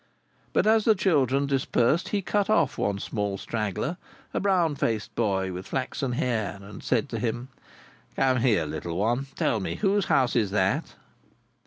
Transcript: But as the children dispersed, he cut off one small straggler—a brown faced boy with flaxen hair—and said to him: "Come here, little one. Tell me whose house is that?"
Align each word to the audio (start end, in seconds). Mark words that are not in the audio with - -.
But 0.51 0.65
as 0.65 0.83
the 0.85 0.95
children 0.95 1.45
dispersed, 1.45 2.09
he 2.09 2.23
cut 2.23 2.49
off 2.49 2.75
one 2.75 2.97
small 2.97 3.37
straggler—a 3.37 4.39
brown 4.39 4.73
faced 4.73 5.13
boy 5.13 5.53
with 5.53 5.67
flaxen 5.67 6.13
hair—and 6.13 6.81
said 6.81 7.07
to 7.09 7.19
him: 7.19 7.49
"Come 8.15 8.37
here, 8.37 8.65
little 8.65 8.97
one. 8.97 9.27
Tell 9.35 9.59
me 9.59 9.75
whose 9.75 10.05
house 10.05 10.35
is 10.35 10.49
that?" 10.49 10.95